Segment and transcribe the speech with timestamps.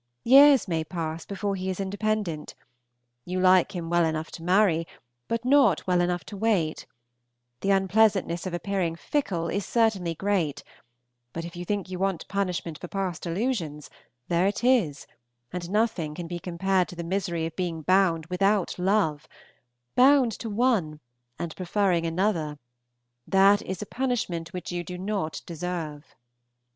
[0.23, 2.55] Years may pass before he is independent;
[3.23, 4.87] you like him well enough to marry,
[5.27, 6.87] but not well enough to wait;
[7.59, 10.63] the unpleasantness of appearing fickle is certainly great;
[11.33, 13.91] but if you think you want punishment for past illusions,
[14.27, 15.05] there it is,
[15.53, 19.27] and nothing can be compared to the misery of being bound without love,
[19.93, 20.99] bound to one,
[21.37, 22.57] and preferring another;
[23.27, 26.15] that is a punishment which you do not deserve.